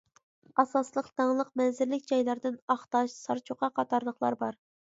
ئاساسلىق 0.61 1.11
داڭلىق 1.21 1.51
مەنزىرىلىك 1.61 2.09
جايلىرىدىن 2.13 2.59
ئاقتاش، 2.77 3.17
سارچوقا 3.29 3.73
قاتارلىقلار 3.79 4.43
بار. 4.45 4.63